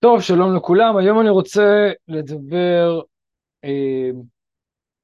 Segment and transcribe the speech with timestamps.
[0.00, 0.96] טוב, שלום לכולם.
[0.96, 3.00] היום אני רוצה לדבר
[3.64, 4.10] אה,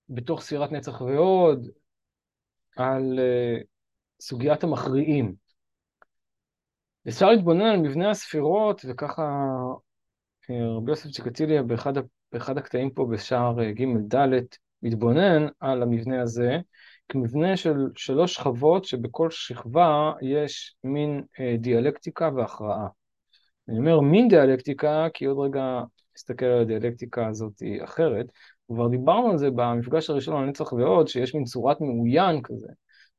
[0.09, 1.69] בתוך ספירת נצח ועוד
[2.77, 3.59] על אה,
[4.21, 5.35] סוגיית המכריעים.
[7.09, 9.23] אפשר להתבונן על מבנה הספירות, וככה
[10.51, 11.93] אה, רבי יוסף צ'קטיליה באחד,
[12.33, 14.41] באחד הקטעים פה בשער אה, ג' ד'
[14.83, 16.59] מתבונן על המבנה הזה
[17.09, 22.87] כמבנה של שלוש שכבות שבכל שכבה יש מין אה, דיאלקטיקה והכרעה.
[23.69, 25.83] אני אומר מין דיאלקטיקה, כי עוד רגע
[26.17, 28.27] נסתכל על הדיאלקטיקה הזאת אחרת.
[28.73, 32.69] כבר דיברנו על זה במפגש הראשון על נצח ועוד, שיש מין צורת מאוין כזה,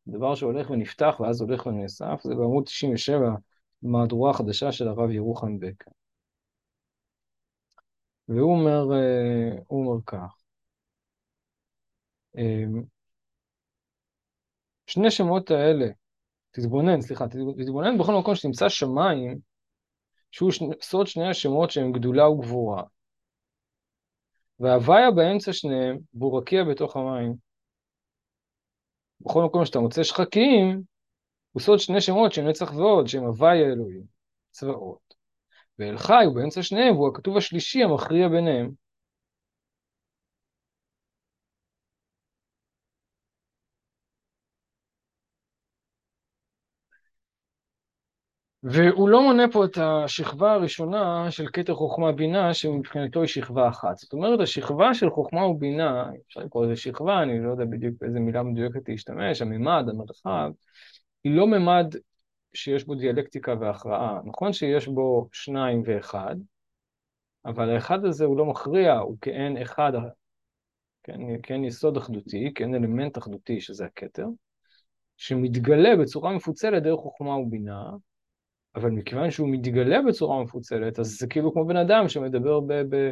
[0.08, 3.30] דבר שהולך ונפתח ואז הולך ונאסף, זה בעמוד 97,
[3.82, 5.92] במהדורה החדשה של הרב ירוחם בקר.
[8.28, 10.38] והוא אומר, אה, הוא אומר כך,
[12.38, 12.64] אה,
[14.88, 15.88] שני שמות האלה,
[16.52, 17.26] תתבונן, סליחה,
[17.58, 19.40] תתבונן בכל מקום שתמצא שמיים,
[20.32, 22.84] שהוא סוד שני השמות שהם גדולה וגבורה.
[24.60, 27.34] והוויה באמצע שניהם, והוא רקיע בתוך המים.
[29.22, 30.82] בכל מקום שאתה מוצא שחקים,
[31.52, 34.04] הוא סוד שני שמות שהם נצח ועוד, שהם הוויה אלוהים,
[34.52, 35.14] צבאות.
[35.80, 38.72] ואל חי הוא באמצע שניהם, והוא הכתוב השלישי המכריע ביניהם.
[48.72, 53.98] והוא לא מונה פה את השכבה הראשונה של כתר חוכמה בינה, שמבחינתו היא שכבה אחת.
[53.98, 58.20] זאת אומרת, השכבה של חוכמה ובינה, אפשר לקרוא לזה שכבה, אני לא יודע בדיוק באיזה
[58.20, 60.52] מילה מדויקת להשתמש, הממד, המרחב,
[61.24, 61.96] היא לא ממד
[62.54, 64.20] שיש בו דיאלקטיקה והכרעה.
[64.26, 66.36] נכון שיש בו שניים ואחד,
[67.46, 69.92] אבל האחד הזה הוא לא מכריע, הוא כאין אחד,
[71.04, 74.28] כן, כאין יסוד אחדותי, כאין אלמנט אחדותי, שזה הכתר,
[75.18, 77.90] שמתגלה בצורה מפוצלת דרך חוכמה ובינה,
[78.76, 83.12] אבל מכיוון שהוא מתגלה בצורה מפוצלת, אז זה כאילו כמו בן אדם שמדבר ב- ב-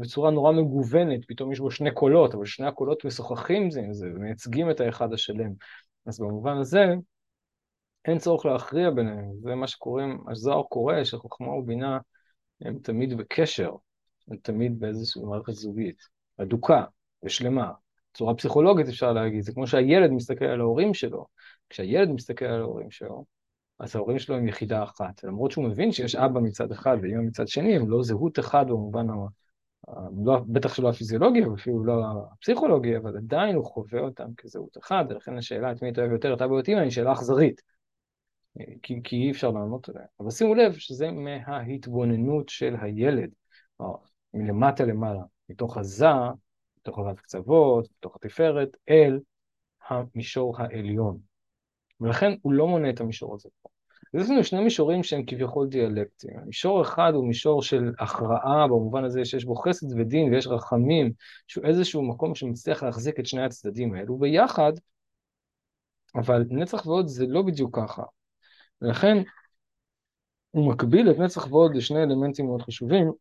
[0.00, 4.06] בצורה נורא מגוונת, פתאום יש בו שני קולות, אבל שני הקולות משוחחים זה עם זה,
[4.14, 5.50] ומייצגים את האחד השלם.
[6.06, 6.84] אז במובן הזה,
[8.04, 11.98] אין צורך להכריע ביניהם, זה מה שקוראים, הזוהר קורא שחוכמה ובינה
[12.60, 13.70] הם תמיד בקשר,
[14.28, 16.02] הם תמיד באיזושהי מערכת זוגית,
[16.36, 16.84] אדוקה
[17.22, 17.70] ושלמה.
[18.12, 21.26] בצורה פסיכולוגית אפשר להגיד, זה כמו שהילד מסתכל על ההורים שלו,
[21.68, 23.24] כשהילד מסתכל על ההורים שלו,
[23.82, 25.24] אז ההורים שלו הם יחידה אחת.
[25.24, 29.10] למרות שהוא מבין שיש אבא מצד אחד ואמא מצד שני, הם לא זהות אחד במובן,
[29.10, 29.14] ה...
[30.24, 35.38] לא, בטח שלא הפיזיולוגי, ואפילו לא הפסיכולוגי, אבל עדיין הוא חווה אותם כזהות אחת, ולכן
[35.38, 37.62] השאלה את מי אתה אוהב יותר, אתה ואותי, היא שאלה אכזרית.
[38.82, 40.04] כי, כי אי אפשר לענות עליה.
[40.20, 43.30] אבל שימו לב שזה מההתבוננות של הילד,
[44.34, 46.06] מלמטה למעלה, מתוך הזה,
[46.78, 49.20] מתוך הבת קצוות, מתוך התפארת, אל
[49.88, 51.31] המישור העליון.
[52.02, 53.68] ולכן הוא לא מונה את המישור הזה פה.
[54.14, 56.40] יש לנו שני מישורים שהם כביכול דיאלקטיים.
[56.46, 61.12] מישור אחד הוא מישור של הכרעה, במובן הזה שיש בו חסד ודין ויש רחמים,
[61.46, 64.72] שהוא איזשהו מקום שמצליח להחזיק את שני הצדדים האלו ביחד,
[66.14, 68.02] אבל נצח ועוד זה לא בדיוק ככה.
[68.82, 69.16] ולכן
[70.50, 73.12] הוא מקביל את נצח ועוד לשני אלמנטים מאוד חשובים.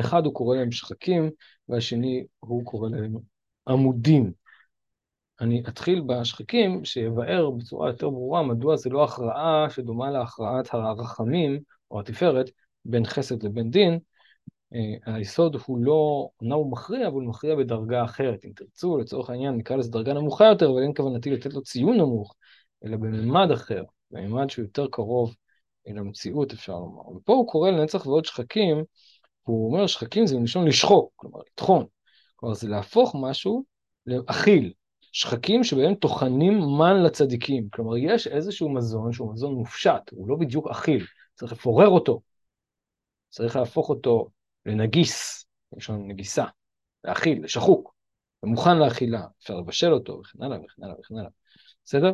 [0.00, 1.30] אחד הוא קורא להם שחקים,
[1.68, 3.14] והשני הוא קורא להם
[3.68, 4.32] עמודים.
[5.40, 12.00] אני אתחיל בשחקים שיבאר בצורה יותר ברורה מדוע זה לא הכרעה שדומה להכרעת הרחמים או
[12.00, 12.50] התפארת
[12.84, 13.98] בין חסד לבין דין.
[14.74, 18.44] אה, היסוד הוא לא, אומנם הוא מכריע, אבל הוא מכריע בדרגה אחרת.
[18.44, 21.96] אם תרצו, לצורך העניין נקרא לזה דרגה נמוכה יותר, אבל אין כוונתי לתת לו ציון
[21.96, 22.34] נמוך,
[22.84, 25.34] אלא בממד אחר, בממד שהוא יותר קרוב
[25.88, 27.08] אל המציאות, אפשר לומר.
[27.08, 28.84] ופה הוא קורא לנצח ועוד שחקים,
[29.42, 31.86] הוא אומר שחקים זה מלשון לשחוק, כלומר לטחון.
[32.36, 33.64] כלומר זה להפוך משהו
[34.06, 34.72] לאכיל,
[35.12, 37.68] שחקים שבהם טוחנים מן לצדיקים.
[37.70, 42.20] כלומר, יש איזשהו מזון שהוא מזון מופשט, הוא לא בדיוק אכיל, צריך לפורר אותו,
[43.28, 44.30] צריך להפוך אותו
[44.66, 46.44] לנגיס, למשל נגיסה,
[47.04, 47.94] לאכיל, לשחוק,
[48.42, 51.30] ומוכן לאכילה, אפשר לבשל אותו, וכן הלאה וכן הלאה וכן הלאה.
[51.84, 52.12] בסדר?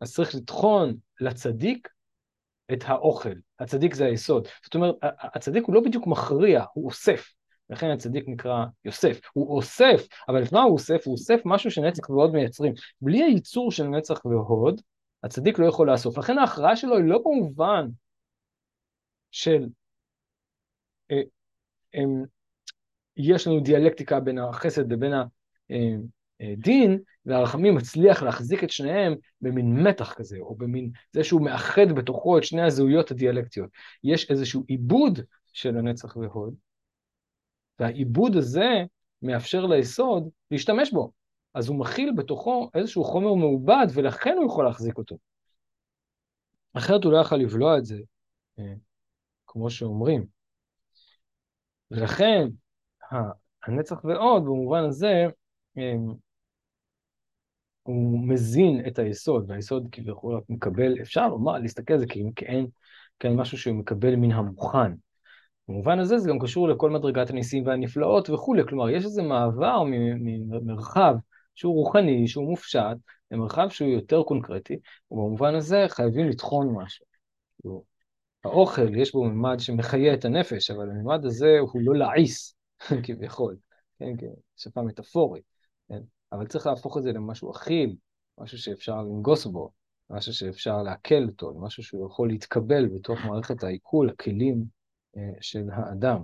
[0.00, 1.88] אז צריך לטחון לצדיק
[2.72, 3.34] את האוכל.
[3.58, 4.48] הצדיק זה היסוד.
[4.64, 7.32] זאת אומרת, הצדיק הוא לא בדיוק מכריע, הוא אוסף.
[7.70, 9.20] לכן הצדיק נקרא יוסף.
[9.32, 11.06] הוא אוסף, אבל מה הוא אוסף?
[11.06, 12.72] הוא אוסף משהו שנצח והוד מייצרים.
[13.00, 14.80] בלי הייצור של נצח והוד,
[15.22, 16.18] הצדיק לא יכול לאסוף.
[16.18, 17.88] לכן ההכרעה שלו היא לא במובן
[19.30, 19.68] של
[21.10, 21.20] אה,
[21.94, 22.00] אה,
[23.16, 25.12] יש לנו דיאלקטיקה בין החסד לבין
[26.40, 31.92] הדין, אה, והרחמים מצליח להחזיק את שניהם במין מתח כזה, או במין זה שהוא מאחד
[31.94, 33.70] בתוכו את שני הזהויות הדיאלקטיות.
[34.04, 35.18] יש איזשהו עיבוד
[35.52, 36.54] של הנצח והוד,
[37.80, 38.68] והעיבוד הזה
[39.22, 41.12] מאפשר ליסוד להשתמש בו.
[41.54, 45.18] אז הוא מכיל בתוכו איזשהו חומר מעובד, ולכן הוא יכול להחזיק אותו.
[46.72, 47.98] אחרת הוא לא יכול לבלוע את זה,
[48.58, 48.74] אה,
[49.46, 50.26] כמו שאומרים.
[51.90, 52.48] ולכן
[53.66, 55.26] הנצח ועוד במובן הזה
[57.82, 62.66] הוא מזין את היסוד, והיסוד כביכול מקבל, אפשר לומר, להסתכל על זה כאין,
[63.18, 64.92] כאין משהו שהוא מקבל מן המוכן.
[65.68, 71.14] במובן הזה זה גם קשור לכל מדרגת הניסים והנפלאות וכולי, כלומר יש איזה מעבר ממרחב
[71.54, 72.96] שהוא רוחני, שהוא מופשט,
[73.30, 74.76] למרחב שהוא יותר קונקרטי,
[75.10, 77.06] ובמובן הזה חייבים לטחון משהו.
[78.44, 82.56] האוכל, יש בו ממד שמחיה את הנפש, אבל הממד הזה הוא לא לעיס,
[83.04, 83.56] כביכול,
[83.98, 84.12] כן,
[84.56, 85.44] כשפה מטאפורית,
[85.88, 86.00] כן?
[86.32, 87.96] אבל צריך להפוך את זה למשהו אכיל,
[88.38, 89.70] משהו שאפשר לנגוס בו,
[90.10, 94.77] משהו שאפשר לעכל אותו, משהו שהוא יכול להתקבל בתוך מערכת העיכול, הכלים
[95.40, 96.22] של האדם.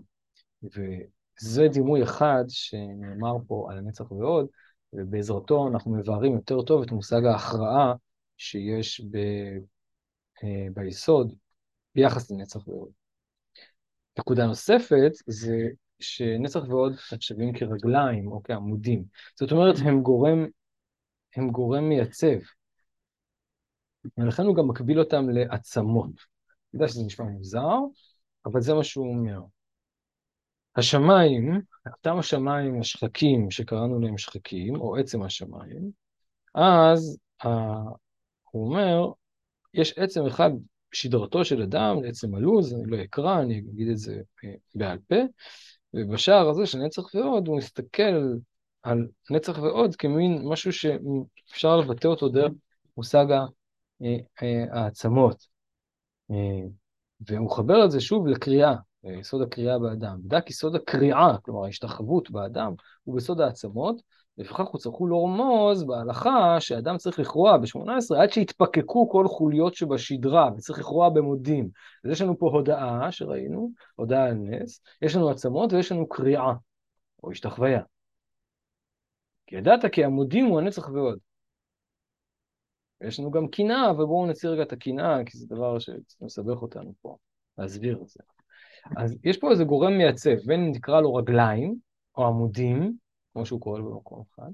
[0.63, 4.47] וזה דימוי אחד שנאמר פה על הנצח ועוד,
[4.93, 7.95] ובעזרתו אנחנו מבארים יותר טוב את מושג ההכרעה
[8.37, 9.17] שיש ב,
[10.45, 11.35] אה, ביסוד
[11.95, 12.91] ביחס לנצח ועוד.
[14.19, 15.69] נקודה נוספת זה
[16.01, 19.05] שנצח ועוד נחשבים כרגליים או כעמודים.
[19.41, 20.47] זאת אומרת, הם גורם,
[21.37, 22.39] הם גורם מייצב.
[24.19, 26.07] ולכן הוא גם מקביל אותם לעצמות.
[26.07, 27.79] אני יודע שזה נשמע מוזר,
[28.47, 29.41] אבל זה מה שהוא אומר.
[30.77, 35.91] השמיים, אותם השמיים השחקים שקראנו להם שחקים, או עצם השמיים,
[36.55, 37.49] אז uh,
[38.51, 39.13] הוא אומר,
[39.75, 40.51] יש עצם אחד
[40.93, 44.21] שדרתו של אדם, עצם הלוז, אני לא אקרא, אני אגיד את זה
[44.75, 45.17] בעל פה,
[45.95, 48.37] ובשער הזה של נצח ועוד, הוא מסתכל
[48.83, 52.53] על נצח ועוד כמין משהו שאפשר לבטא אותו דרך
[52.97, 55.47] מושג אה, אה, העצמות.
[57.31, 58.75] אה, והוא מחבר את זה שוב לקריאה,
[59.05, 60.19] יסוד הקריאה באדם.
[60.25, 62.73] דק יסוד הקריאה, כלומר ההשתחוות באדם,
[63.05, 64.03] הוא ביסוד העצמות,
[64.39, 70.79] לפיכך הוא צריך לרמוז בהלכה שאדם צריך לכרוע ב-18 עד שיתפקקו כל חוליות שבשדרה, וצריך
[70.79, 71.69] לכרוע במודים.
[72.05, 76.53] אז יש לנו פה הודאה שראינו, הודאה על נס, יש לנו עצמות ויש לנו קריאה,
[77.23, 77.81] או השתחוויה.
[79.47, 81.19] כי ידעת כי המודים הוא הנצח ועוד.
[83.01, 87.17] יש לנו גם קנאה, ובואו נציא רגע את הקנאה, כי זה דבר שמסבך אותנו פה,
[87.59, 88.21] להסביר את זה.
[88.97, 91.77] אז יש פה איזה גורם מייצב, בין אם נקרא לו רגליים,
[92.17, 92.97] או עמודים,
[93.33, 94.51] כמו שהוא קורא לו במקום אחד,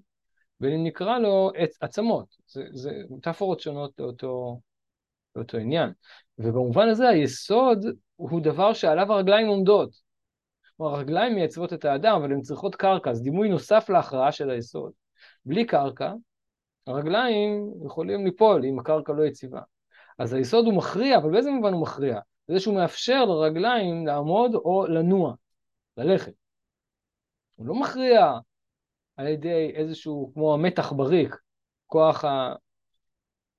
[0.61, 1.51] בין אם נקרא לו
[1.81, 2.37] עצמות.
[2.47, 4.61] זה, זה מטאפורות שונות לאותו,
[5.37, 5.93] לאותו עניין.
[6.39, 7.85] ובמובן הזה היסוד
[8.17, 10.11] הוא דבר שעליו הרגליים עומדות.
[10.77, 14.93] כלומר, הרגליים מייצבות את האדם, אבל הן צריכות קרקע, זה דימוי נוסף להכרעה של היסוד.
[15.45, 16.13] בלי קרקע,
[16.91, 19.61] הרגליים יכולים ליפול אם הקרקע לא יציבה.
[20.19, 22.21] אז היסוד הוא מכריע, אבל באיזה מובן הוא מכריע?
[22.49, 25.35] זה שהוא מאפשר לרגליים לעמוד או לנוע,
[25.97, 26.33] ללכת.
[27.57, 28.33] הוא לא מכריע
[29.17, 31.37] על ידי איזשהו, כמו המתח בריק,
[31.87, 32.55] כוח, ה...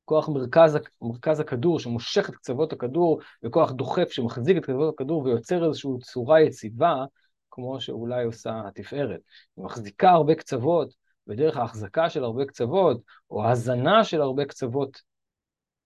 [0.05, 5.67] כוח מרכז, מרכז הכדור שמושך את קצוות הכדור, וכוח דוחף שמחזיק את קצוות הכדור ויוצר
[5.67, 7.05] איזושהי צורה יציבה,
[7.51, 9.19] כמו שאולי עושה התפארת.
[9.57, 10.93] היא מחזיקה הרבה קצוות,
[11.27, 15.01] ודרך ההחזקה של הרבה קצוות, או הזנה של הרבה קצוות,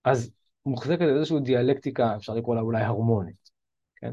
[0.04, 0.32] אז
[0.66, 3.50] מוחזקת איזושהי דיאלקטיקה, אפשר לקרוא לה אולי הרמונית.
[3.96, 4.12] כן?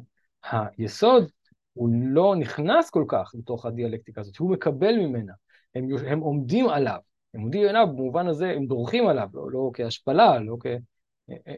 [0.78, 1.30] היסוד
[1.72, 5.32] הוא לא נכנס כל כך לתוך הדיאלקטיקה הזאת, הוא מקבל ממנה,
[5.74, 6.98] הם, הם עומדים עליו,
[7.34, 10.66] הם עומדים עליו במובן הזה, הם דורכים עליו, לא, לא כהשפלה, לא כ...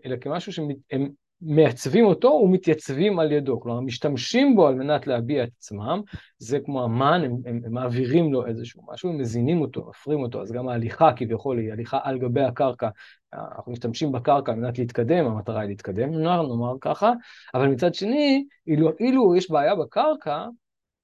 [0.05, 1.09] אלא כמשהו שהם
[1.45, 6.01] מעצבים אותו ומתייצבים על ידו, כלומר משתמשים בו על מנת להביע את עצמם,
[6.39, 10.43] זה כמו המן, הם, הם, הם מעבירים לו איזשהו משהו, הם מזינים אותו, מפרים אותו,
[10.43, 12.89] אז גם ההליכה כביכול היא הליכה על גבי הקרקע,
[13.33, 17.13] אנחנו משתמשים בקרקע על מנת להתקדם, המטרה היא להתקדם, נאמר, נאמר ככה,
[17.55, 20.47] אבל מצד שני, אילו, אילו יש בעיה בקרקע,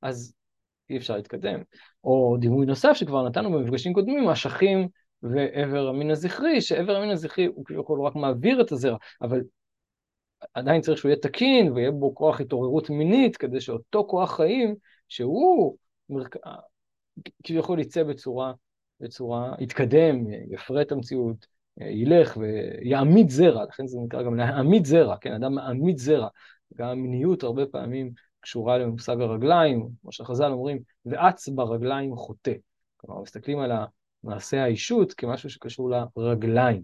[0.03, 0.35] אז
[0.91, 1.61] אי אפשר להתקדם.
[2.05, 4.89] או דימוי נוסף שכבר נתנו במפגשים קודמים, אשכים
[5.23, 9.41] ועבר המין הזכרי, שעבר המין הזכרי הוא כביכול רק מעביר את הזרע, אבל
[10.55, 14.75] עדיין צריך שהוא יהיה תקין ויהיה בו כוח התעוררות מינית, כדי שאותו כוח חיים,
[15.09, 15.77] שהוא
[16.11, 16.37] מרק...
[17.45, 18.53] כביכול יצא בצורה,
[19.01, 25.33] בצורה, יתקדם, יפרה את המציאות, ילך ויעמיד זרע, לכן זה נקרא גם להעמיד זרע, כן,
[25.33, 26.29] אדם מעמיד זרע.
[26.75, 32.53] גם המיניות הרבה פעמים קשורה למושג הרגליים, כמו שחז"ל אומרים, ואץ ברגליים חוטא.
[32.97, 33.73] כלומר, מסתכלים על
[34.25, 36.83] מעשה האישות כמשהו שקשור לרגליים.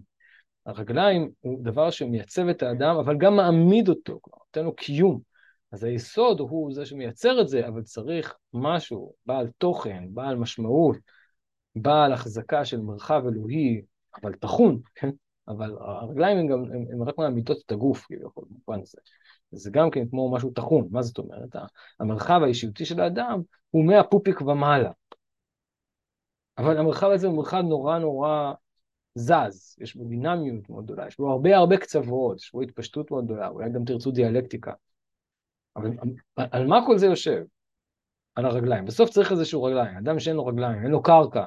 [0.67, 5.19] הרגליים הוא דבר שמייצב את האדם, אבל גם מעמיד אותו, כלומר, נותן לו קיום.
[5.71, 10.97] אז היסוד הוא זה שמייצר את זה, אבל צריך משהו בעל תוכן, בעל משמעות,
[11.75, 13.81] בעל החזקה של מרחב אלוהי,
[14.21, 15.09] אבל טחון, כן?
[15.47, 18.97] אבל הרגליים הם גם, הם רק מעמידות את הגוף, כביכול, במובן הזה.
[19.51, 21.55] זה גם כן כמו משהו טחון, מה זאת אומרת?
[21.99, 24.91] המרחב האישיותי של האדם הוא מהפופיק ומעלה.
[26.57, 28.53] אבל המרחב הזה הוא מרחב נורא נורא
[29.17, 33.25] זז, יש בו דינמיות מאוד גדולה, יש בו הרבה הרבה קצוות, יש בו התפשטות מאוד
[33.25, 34.73] גדולה, אולי גם תרצו דיאלקטיקה.
[35.75, 35.91] אבל
[36.35, 37.43] על מה כל זה יושב?
[38.35, 38.85] על הרגליים.
[38.85, 41.45] בסוף צריך איזשהו רגליים, אדם שאין לו רגליים, אין לו קרקע,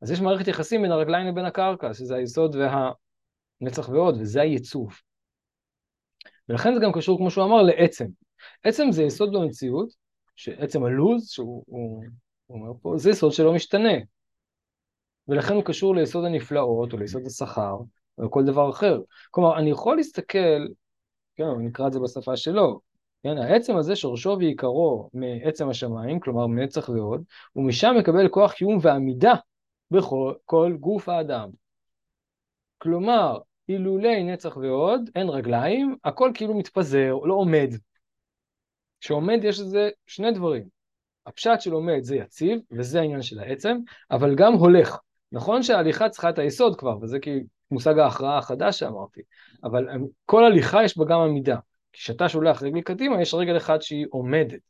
[0.00, 5.00] אז יש מערכת יחסים בין הרגליים לבין הקרקע, שזה היסוד והנצח ועוד, וזה הייצוב.
[6.48, 8.06] ולכן זה גם קשור, כמו שהוא אמר, לעצם.
[8.64, 9.88] עצם זה יסוד במציאות,
[10.36, 12.04] שעצם הלוז, שהוא הוא,
[12.46, 13.92] הוא אומר פה, זה יסוד שלא משתנה.
[15.28, 17.76] ולכן הוא קשור ליסוד הנפלאות, או ליסוד השכר,
[18.18, 19.00] או לכל דבר אחר.
[19.30, 20.66] כלומר, אני יכול להסתכל,
[21.36, 22.80] כן, נקרא את זה בשפה שלו,
[23.22, 27.22] כן, העצם הזה שורשו ועיקרו מעצם השמיים, כלומר מנצח ועוד,
[27.56, 29.34] ומשם מקבל כוח קיום ועמידה
[29.90, 31.50] בכל גוף האדם.
[32.78, 37.74] כלומר, אילולי נצח ועוד, אין רגליים, הכל כאילו מתפזר, לא עומד.
[39.00, 40.68] כשעומד יש לזה שני דברים.
[41.26, 43.78] הפשט של עומד זה יציב, וזה העניין של העצם,
[44.10, 44.98] אבל גם הולך.
[45.32, 47.40] נכון שההליכה צריכה את היסוד כבר, וזה כי
[47.70, 49.20] מושג ההכרעה החדש שאמרתי,
[49.64, 49.86] אבל
[50.24, 51.56] כל הליכה יש בה גם עמידה.
[51.92, 54.60] כשאתה שולח רגל קדימה, יש רגל אחת שהיא עומדת.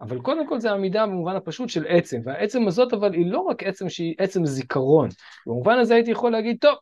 [0.00, 3.62] אבל קודם כל זה עמידה במובן הפשוט של עצם, והעצם הזאת אבל היא לא רק
[3.62, 5.08] עצם שהיא עצם זיכרון.
[5.46, 6.76] במובן הזה הייתי יכול להגיד, טוב,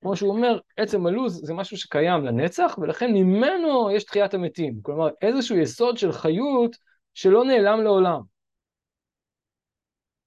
[0.00, 4.74] כמו שהוא אומר, עצם הלוז זה משהו שקיים לנצח, ולכן ממנו יש תחיית המתים.
[4.82, 6.76] כלומר, איזשהו יסוד של חיות
[7.14, 8.20] שלא נעלם לעולם.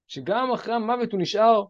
[0.08, 1.64] שגם אחרי המוות הוא נשאר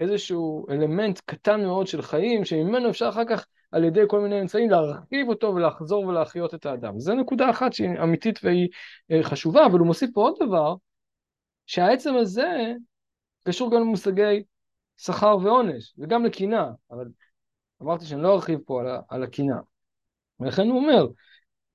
[0.00, 4.70] איזשהו אלמנט קטן מאוד של חיים, שממנו אפשר אחר כך על ידי כל מיני אמצעים
[4.70, 7.00] להרחיב אותו ולחזור ולהחיות את האדם.
[7.00, 8.68] זו נקודה אחת שהיא אמיתית והיא
[9.10, 10.74] אה, חשובה, אבל הוא מוסיף פה עוד דבר,
[11.66, 12.72] שהעצם הזה
[13.44, 14.42] קשור גם למושגי
[14.96, 17.08] שכר ועונש, וגם לקינה, אבל
[17.82, 19.60] אמרתי שאני לא ארחיב פה על, הקינה.
[20.40, 21.06] ולכן הוא אומר,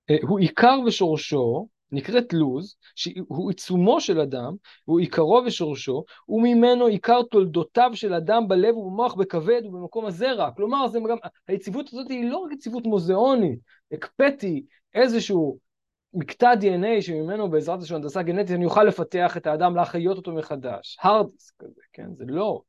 [0.09, 4.55] אה, הוא עיקר ושורשו נקראת לוז, שהוא עיצומו של אדם,
[4.85, 10.51] הוא עיקרו ושורשו, וממנו עיקר תולדותיו של אדם בלב ובמוח, בכבד ובמקום הזרע.
[10.51, 11.17] כלומר, זה גם,
[11.47, 13.59] היציבות הזאת היא לא רק יציבות מוזיאונית,
[13.91, 15.59] הקפאתי איזשהו
[16.13, 20.97] מקטע DNA שממנו בעזרת השם הנדסה גנטית אני אוכל לפתח את האדם, להחיות אותו מחדש.
[21.01, 22.07] הרדיסק כזה, כן?
[22.15, 22.61] זה לא.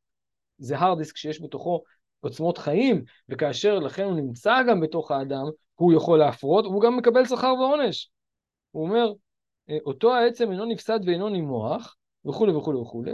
[0.58, 1.82] זה הרדיסק שיש בתוכו
[2.20, 7.24] עוצמות חיים, וכאשר לכן הוא נמצא גם בתוך האדם, הוא יכול להפרות, והוא גם מקבל
[7.24, 8.10] שכר ועונש.
[8.70, 9.12] הוא אומר,
[9.70, 11.96] אה, אותו העצם אינו נפסד ואינו נימוח,
[12.28, 13.12] וכולי וכולי וכולי,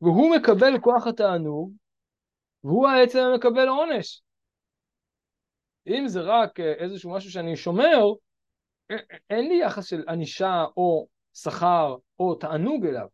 [0.00, 1.72] והוא מקבל כוח התענוג,
[2.64, 4.22] והוא העצם המקבל עונש.
[5.86, 8.04] אם זה רק אה, איזשהו משהו שאני שומר,
[8.90, 8.96] אה,
[9.30, 13.06] אין לי יחס של ענישה או שכר או תענוג אליו.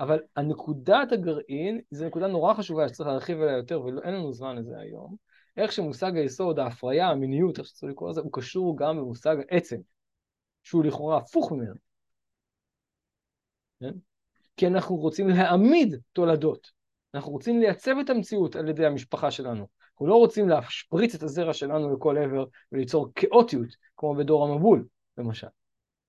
[0.00, 4.78] אבל הנקודת הגרעין, זו נקודה נורא חשובה שצריך להרחיב עליה יותר, ואין לנו זמן לזה
[4.78, 5.16] היום.
[5.56, 9.76] איך שמושג היסוד, ההפריה, המיניות, איך שצריך לקרוא לזה, הוא קשור גם במושג העצם.
[10.66, 11.74] שהוא לכאורה הפוך ממנו.
[13.80, 13.92] כן?
[14.56, 16.70] כי אנחנו רוצים להעמיד תולדות.
[17.14, 19.66] אנחנו רוצים לייצב את המציאות על ידי המשפחה שלנו.
[19.92, 24.86] אנחנו לא רוצים להשפריץ את הזרע שלנו לכל עבר וליצור כאוטיות, כמו בדור המבול,
[25.18, 25.46] למשל.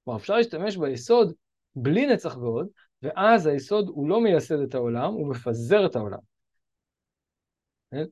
[0.04, 1.34] כלומר, אפשר להשתמש ביסוד
[1.76, 2.68] בלי נצח ועוד,
[3.02, 6.20] ואז היסוד הוא לא מייסד את העולם, הוא מפזר את העולם.
[7.92, 8.06] כן?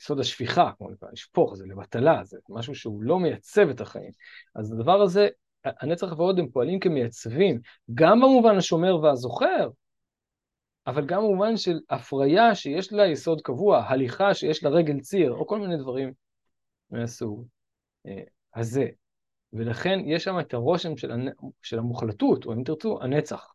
[0.00, 4.10] יסוד השפיכה, כמו לשפוך, זה לבטלה, זה משהו שהוא לא מייצב את החיים.
[4.54, 5.28] אז הדבר הזה,
[5.64, 7.60] הנצח ועוד הם פועלים כמייצבים,
[7.94, 9.68] גם במובן השומר והזוכר,
[10.86, 15.46] אבל גם במובן של הפריה שיש לה יסוד קבוע, הליכה שיש לה רגל ציר, או
[15.46, 16.12] כל מיני דברים
[16.90, 17.46] מהסוג
[18.06, 18.22] אה,
[18.54, 18.86] הזה.
[19.52, 21.28] ולכן יש שם את הרושם של, הנ...
[21.62, 23.54] של המוחלטות, או אם תרצו, הנצח.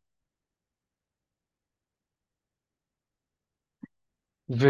[4.50, 4.66] ו...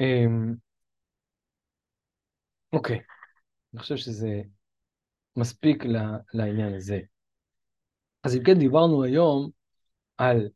[0.00, 0.54] אמ,
[2.72, 3.00] אוקיי,
[3.74, 4.42] אני חושב שזה
[5.36, 5.84] מספיק
[6.34, 7.00] לעניין הזה.
[8.24, 9.50] אז אם כן, דיברנו היום
[10.16, 10.48] על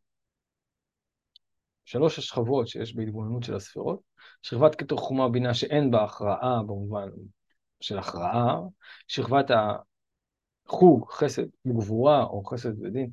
[1.84, 4.00] שלוש השכבות שיש בהתבוננות של הספירות,
[4.42, 7.08] שכבת כתוך חומה בינה שאין בה הכרעה במובן
[7.80, 8.58] של הכרעה,
[9.08, 9.46] שכבת
[10.66, 13.10] החוג, חסד וגבורה, או חסד ודין,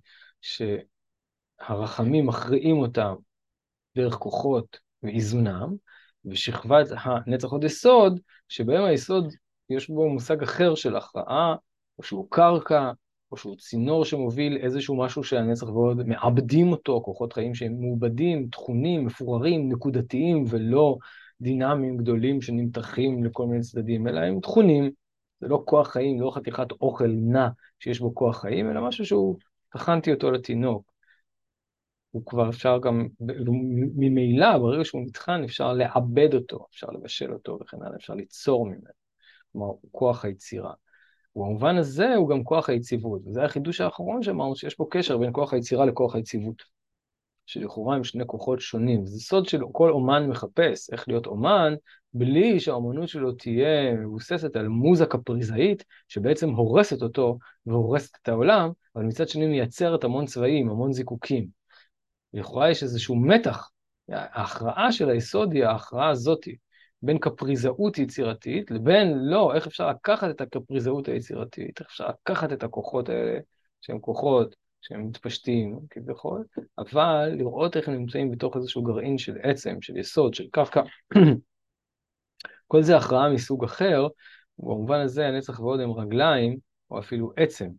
[1.61, 3.15] שהרחמים מכריעים אותם
[3.95, 5.75] דרך כוחות ואיזונם,
[6.25, 9.33] ושכבת הנצח עוד יסוד, שבהם היסוד
[9.69, 11.55] יש בו מושג אחר של הכרעה,
[11.97, 12.91] או שהוא קרקע,
[13.31, 19.05] או שהוא צינור שמוביל איזשהו משהו שהנצח ועוד מעבדים אותו, כוחות חיים שהם מעובדים, תכונים,
[19.05, 20.97] מפוררים, נקודתיים, ולא
[21.41, 24.91] דינמיים גדולים שנמתחים לכל מיני צדדים, אלא הם תכונים,
[25.41, 27.47] זה לא כוח חיים, לא חתיכת אוכל נע
[27.79, 29.37] שיש בו כוח חיים, אלא משהו שהוא,
[29.69, 30.94] טחנתי אותו לתינוק.
[32.15, 33.07] הוא כבר אפשר גם,
[33.95, 38.91] ממילא, ברגע שהוא נטחן, אפשר לעבד אותו, אפשר לבשל אותו וכן הלאה, אפשר ליצור ממנו.
[39.51, 40.73] כלומר, הוא כוח היצירה.
[41.35, 45.53] ובמובן הזה הוא גם כוח היציבות, וזה החידוש האחרון שאמרנו, שיש פה קשר בין כוח
[45.53, 46.63] היצירה לכוח היציבות.
[47.45, 49.05] שלכאורה הם שני כוחות שונים.
[49.05, 51.73] זה סוד שכל אומן מחפש, איך להיות אומן,
[52.13, 59.03] בלי שהאומנות שלו תהיה מבוססת על מוזה קפריזאית, שבעצם הורסת אותו והורסת את העולם, אבל
[59.03, 61.54] מצד שני מייצרת המון צבעים, המון זיקוקים.
[62.35, 63.69] לכאורה יש איזשהו מתח.
[64.09, 66.55] ההכרעה של היסוד היא ההכרעה הזאתי,
[67.01, 72.63] בין קפריזאות יצירתית לבין לא, איך אפשר לקחת את הקפריזאות היצירתית, איך אפשר לקחת את
[72.63, 73.39] הכוחות האלה,
[73.81, 76.43] שהם כוחות שהם מתפשטים כביכול,
[76.77, 80.81] אבל לראות איך הם נמצאים בתוך איזשהו גרעין של עצם, של יסוד, של קפקא.
[82.67, 84.07] כל זה הכרעה מסוג אחר,
[84.59, 86.57] ובמובן הזה הנצח ועוד הם רגליים,
[86.91, 87.69] או אפילו עצם.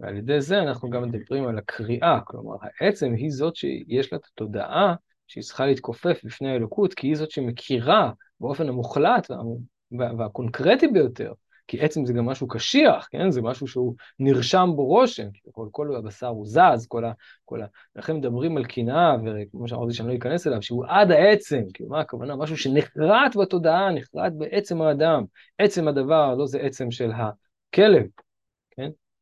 [0.00, 4.24] ועל ידי זה אנחנו גם מדברים על הקריאה, כלומר העצם היא זאת שיש לה את
[4.32, 4.94] התודעה
[5.26, 11.32] שהיא צריכה להתכופף בפני האלוקות, כי היא זאת שמכירה באופן המוחלט וה, והקונקרטי ביותר
[11.68, 13.30] כי עצם זה גם משהו קשיח, כן?
[13.30, 17.12] זה משהו שהוא נרשם בו רושם, כי כל, כל הבשר הוא זז, כל ה...
[17.44, 17.66] כל ה...
[17.96, 22.00] לכן מדברים על קנאה, וכמו שאמרתי שאני לא אכנס אליו, שהוא עד העצם, כאילו מה
[22.00, 22.36] הכוונה?
[22.36, 25.24] משהו שנחרט בתודעה, נחרט בעצם האדם.
[25.58, 28.06] עצם הדבר, לא זה עצם של הכלב?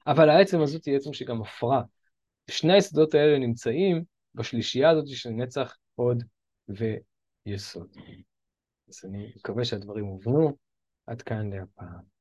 [0.06, 1.82] אבל העצם הזאת היא עצם שגם מפרה.
[2.50, 6.22] שני היסודות האלה נמצאים בשלישייה הזאת של נצח, הוד
[6.68, 7.96] ויסוד.
[8.88, 10.56] אז אני מקווה שהדברים הובנו.
[11.06, 12.15] עד כאן להפעם.